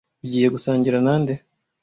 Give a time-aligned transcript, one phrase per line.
[0.23, 1.33] Ugiye gusangira nande?